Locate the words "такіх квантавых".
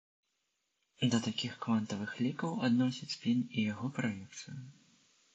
1.25-2.13